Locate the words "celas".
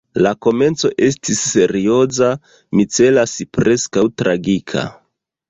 2.99-3.37